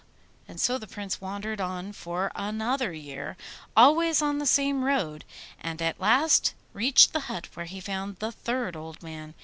And 0.47 0.59
so 0.59 0.79
the 0.79 0.87
Prince 0.87 1.21
wandered 1.21 1.61
on 1.61 1.93
for 1.93 2.31
another 2.33 2.91
year, 2.91 3.37
always 3.77 4.19
on 4.19 4.39
the 4.39 4.47
same 4.47 4.83
road, 4.83 5.23
and 5.59 5.79
at 5.79 5.99
last 6.01 6.55
reached 6.73 7.13
the 7.13 7.19
hut 7.29 7.47
where 7.53 7.67
he 7.67 7.79
found 7.79 8.15
the 8.15 8.31
third 8.31 8.75
old 8.75 9.03
man. 9.03 9.35